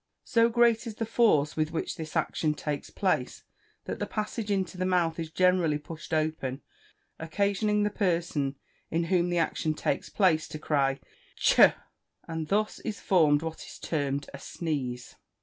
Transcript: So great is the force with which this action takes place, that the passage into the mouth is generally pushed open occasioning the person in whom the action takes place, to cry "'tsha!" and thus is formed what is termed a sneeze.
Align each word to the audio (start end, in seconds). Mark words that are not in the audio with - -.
So 0.23 0.49
great 0.49 0.87
is 0.87 0.95
the 0.95 1.05
force 1.05 1.55
with 1.55 1.69
which 1.69 1.95
this 1.95 2.15
action 2.15 2.55
takes 2.55 2.89
place, 2.89 3.43
that 3.85 3.99
the 3.99 4.07
passage 4.07 4.49
into 4.49 4.75
the 4.75 4.83
mouth 4.87 5.19
is 5.19 5.29
generally 5.29 5.77
pushed 5.77 6.11
open 6.11 6.63
occasioning 7.19 7.83
the 7.83 7.91
person 7.91 8.55
in 8.89 9.03
whom 9.13 9.29
the 9.29 9.37
action 9.37 9.75
takes 9.75 10.09
place, 10.09 10.47
to 10.47 10.57
cry 10.57 10.99
"'tsha!" 11.35 11.75
and 12.27 12.47
thus 12.47 12.79
is 12.79 12.99
formed 12.99 13.43
what 13.43 13.59
is 13.63 13.77
termed 13.77 14.27
a 14.33 14.39
sneeze. 14.39 15.17